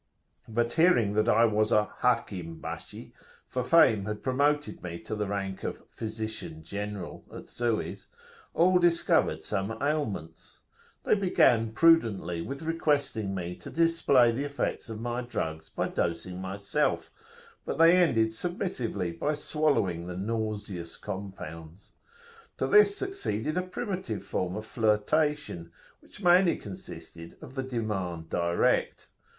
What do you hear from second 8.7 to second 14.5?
discovered some ailments. They began prudently with requesting me to display the